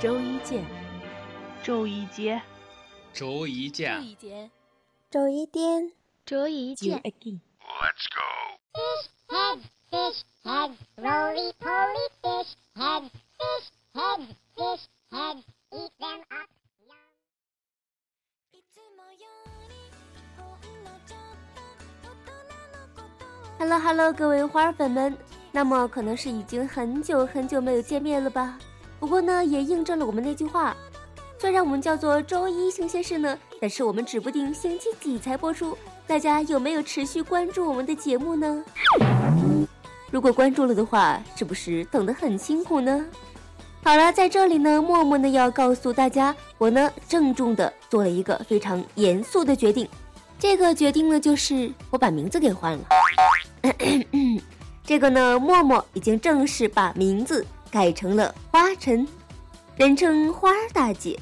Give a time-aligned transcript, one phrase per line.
[0.00, 0.64] 周一见，
[1.60, 2.40] 周一见，
[3.12, 4.00] 周一见，
[5.10, 5.90] 周一见，
[6.24, 7.02] 周一见。
[7.02, 8.22] Let's go.
[8.74, 9.58] Fish head,
[9.90, 14.20] fish head, roly poly fish head, fish head,
[14.56, 15.42] fish head,
[15.72, 16.48] eat them up.
[23.58, 25.18] Hello Hello，各位花儿粉们，
[25.50, 28.56] 那么可能是已经很久很久没有见面了吧？
[28.98, 30.76] 不过呢，也印证了我们那句话，
[31.38, 35.76] 虽然我们叫做周一新鲜事呢，但是我们指不定星期几才播出。
[36.06, 38.64] 大家有没有持续关注我们的节目呢？
[40.10, 43.04] 如果关注了的话，是不是等得很辛苦呢？
[43.84, 49.88] 好了，在这里呢，默默的要告诉大家，我呢郑重的做了一个非常严肃的决定。
[50.38, 52.84] 这个决定呢，就是我把名字给换了。
[54.84, 59.06] 这个呢，默默已经正式把名字改成了花晨，
[59.76, 61.18] 人称花大姐。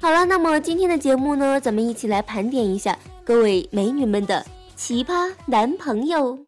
[0.00, 4.44] 好了，那么今天的节目呢，咱们一起来盘点一下各位美女们的
[4.76, 6.38] 奇葩男朋友。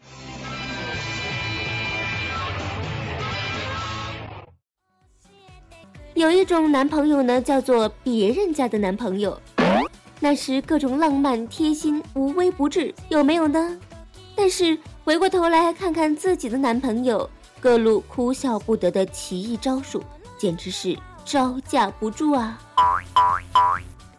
[6.15, 9.39] 有一种男朋友呢，叫做别人家的男朋友，
[10.19, 13.79] 那是各种浪漫、贴心、无微不至，有没有呢？
[14.37, 20.03] 但是回过头来看看自己的男朋友，各路哭笑不得的奇异招数，
[20.39, 22.61] 简直是招架不住啊！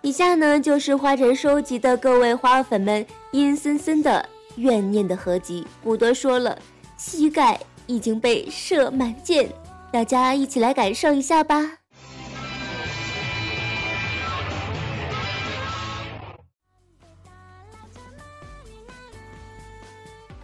[0.01, 6.57] 以下呢，就是花城收集的各位花粉们阴森森的怨念的合集，不多说了，
[6.97, 9.49] 膝盖已经被射满箭，
[9.91, 11.77] 大家一起来感受一下吧。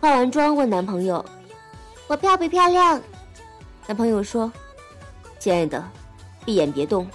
[0.04, 1.24] 化完妆问男朋友
[2.08, 3.02] ：“我漂不漂亮？”
[3.88, 4.52] 男朋友说
[5.40, 5.82] ：“亲爱的，
[6.44, 7.08] 闭眼别动。”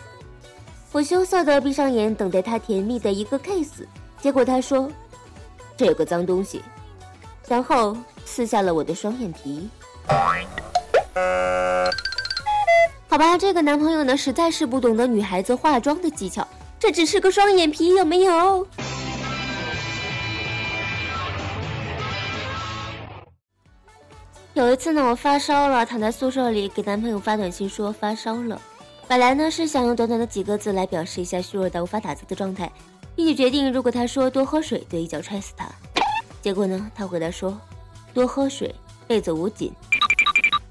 [0.91, 3.83] 我羞涩的闭上眼，等待他甜蜜的一个 kiss。
[4.23, 4.91] 结果他说
[5.77, 6.63] ：“这有个脏东西。”
[7.47, 9.69] 然后撕下了我的双眼皮。
[13.07, 16.49] 好吧，这个男朋友呢，实在是不懂得女孩子化妆的技巧。
[16.79, 18.67] 这只是个双眼皮，有没有？
[24.59, 28.61] 有一次呢，我发烧了，躺在宿舍里，给男朋友发短信说发烧了。
[29.07, 32.69] 本来呢是想用短短的几个字来表示一下虚弱到无法打字的状态，
[33.15, 35.69] 并且决定如果他说多喝水，就一脚踹死他。
[36.43, 37.57] 结果呢，他回答说
[38.13, 38.75] 多喝水，
[39.07, 39.73] 被子捂紧。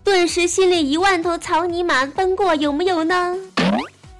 [0.03, 3.37] 顿时心里一万头草泥马奔过，有没有呢？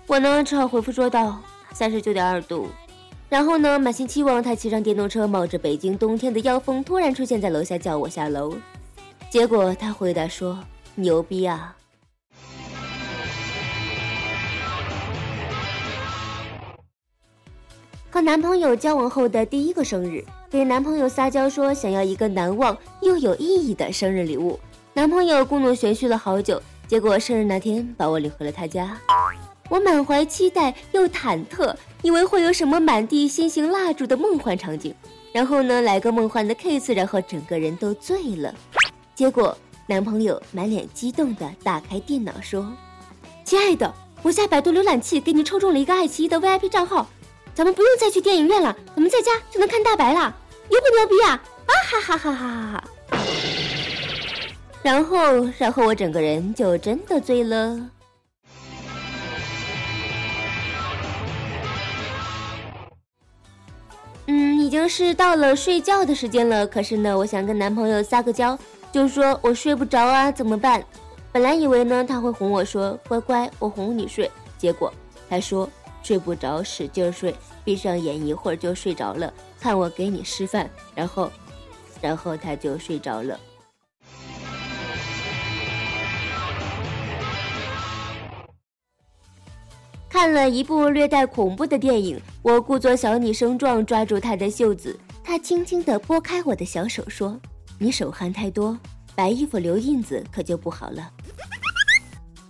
[0.06, 1.42] 我呢只好回复说道
[1.74, 2.70] 三十九点二度。
[3.28, 8.56] 然后呢，满心期望他骑上电动车，冒着北京冬天的妖风，突然出现在楼下叫我下楼。
[9.30, 10.58] 结果他回答说
[10.96, 11.76] ：“牛逼啊！”
[18.10, 24.58] 和男朋友交往后的第一个生日，给男朋友撒娇说想要一个难忘又有意义的生日礼物。
[24.94, 28.98] 男朋友故弄玄虚了好久，结果生日那天把我领回了他家。
[29.70, 34.96] 我满怀期待又忐忑，以为会有什么满地心形蜡烛的梦幻场景，
[35.34, 38.56] 然后呢来个梦幻的 kiss，然后整个人都醉了。
[39.18, 39.58] 结果，
[39.88, 42.72] 男朋友满脸激动的打开电脑说
[43.44, 43.92] ：“亲爱的，
[44.22, 47.10] 我下百度浏览器给你抽中了一个爱奇艺的 VIP 账号，
[47.56, 50.36] 咱们不用再去电影院了，我们在家就能看大白了，
[50.70, 51.32] 牛不牛逼啊？
[51.32, 52.84] 啊哈哈哈哈哈哈！”
[54.86, 57.90] 然后，然后我整个人就真的醉了。
[64.28, 68.56] 嗯，已经是到了睡觉的时间了，可是呢，我想跟男朋友撒个娇。
[68.92, 70.84] 就说我睡不着啊，怎么办？
[71.32, 74.30] 本来以为呢他会哄我说乖乖，我哄你睡。
[74.58, 74.92] 结果
[75.30, 75.70] 他说
[76.02, 79.32] 睡不着，使劲睡，闭上眼一会儿就睡着了。
[79.60, 81.32] 看我给你示范，然后，
[82.02, 83.40] 然后他就睡着了。
[90.10, 97.40] 看了一部略带恐怖的电影，我故作小女生状抓住他的袖子，他轻轻地拨开我的小手说。
[97.80, 98.76] 你手汗太多，
[99.14, 101.12] 白衣服留印子可就不好了。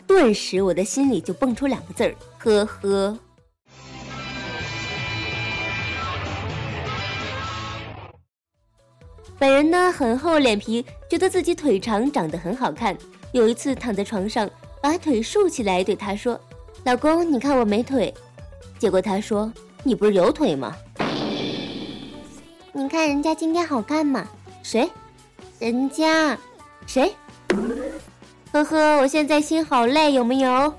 [0.08, 3.20] 顿时我的心里就蹦出两个字儿：呵呵。
[9.38, 12.98] 本人呢很厚脸皮，觉得自己腿长，长得很好看。
[13.34, 14.50] 有一次躺在床上，
[14.82, 16.40] 把腿竖起来对他说
[16.86, 18.14] ：“老公，你看我没腿。”
[18.80, 19.52] 结果他说
[19.84, 20.74] ：“你不是有腿吗？
[22.72, 24.26] 你看人家今天好看吗？
[24.64, 24.90] 谁？”
[25.60, 26.38] 人家，
[26.86, 27.12] 谁？
[28.52, 30.72] 呵呵，我现在心好累，有没有？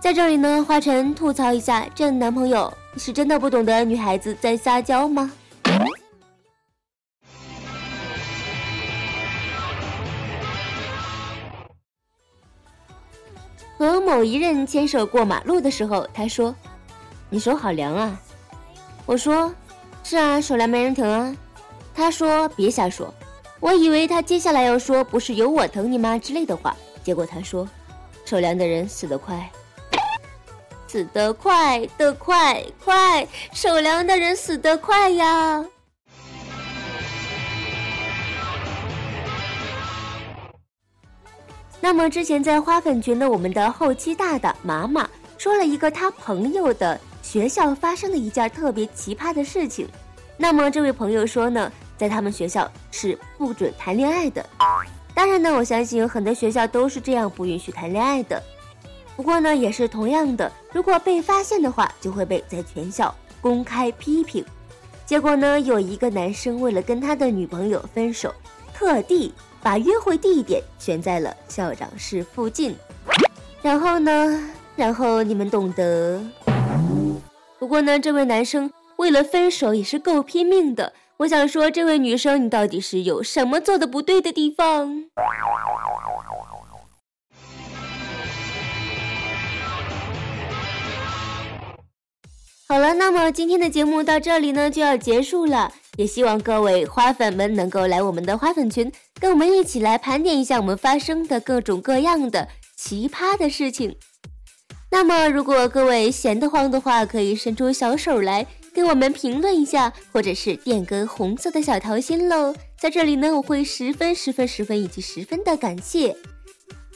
[0.00, 5.30] 在这里呢，花晨吐槽一下，这男朋友是真的不懂得女孩子在撒娇吗？
[13.78, 16.52] 和某一任牵手过马路的时候，他说
[17.30, 18.20] ：“你手好凉啊。”
[19.06, 19.54] 我说
[20.02, 21.36] ：“是啊，手凉没人疼啊。”
[21.94, 23.14] 他说：“别瞎说。”
[23.60, 27.68] 我以为他接下来要说“不是有我疼你吗”之类的话，结果他说
[28.24, 29.50] ：“手凉的人死得快，
[30.86, 35.64] 死得快的快快，手凉的人死得快呀。”
[41.80, 49.88] 那么之前在花粉群的我们的后期大大麻麻说了一个他朋友的学校发生的一件特别奇葩的事情，
[50.36, 51.72] 那么这位朋友说呢？
[51.98, 54.46] 在他们学校是不准谈恋爱的，
[55.12, 58.40] 当然呢，我相信很多学校都是这样不允许谈恋爱的。
[59.16, 64.44] 不过呢，也是同样的，如果被发现的话，就会被在全校公开批评。
[65.04, 68.32] 结果呢，有一个男生为了跟他的女朋友分手，
[68.72, 72.76] 特地把约会地点选在了校长室附近。
[73.60, 76.22] 然后呢，然后你们懂得。
[77.58, 80.92] 不过呢，这位男生为了分手也是够拼命的。
[81.18, 85.06] 我想说，这位女生，你到底是有什么做的不对的地方？
[92.68, 103.96] 好了，那么今天的节目到这里呢就要结束了，也希望各位花粉们能够来我们的花粉群，跟我们一起来盘点一下我们发生的各种各样的奇葩的事情。
[104.92, 108.46] 那么，如果各位闲得慌的话，可以伸出小手来。
[108.78, 112.54] 给我们评论一下，或者是点个红色的小桃心喽！
[112.78, 116.16] 在这里呢，我会十分、十分、十分以及十分的感谢。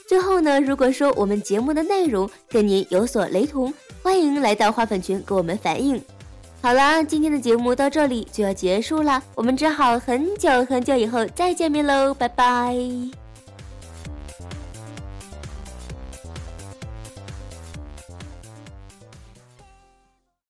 [0.07, 6.01] 最后呢，如果说我们节目的内容跟您有所雷同，欢迎来到花粉群给我们反映。
[6.61, 13.22] 好啦，今天的节目到这里就要结束了，我们只好很久很久以后再见面喽，拜拜。